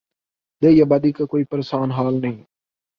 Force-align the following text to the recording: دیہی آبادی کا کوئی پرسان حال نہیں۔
دیہی 0.61 0.81
آبادی 0.81 1.11
کا 1.11 1.25
کوئی 1.25 1.43
پرسان 1.43 1.91
حال 1.91 2.21
نہیں۔ 2.21 2.43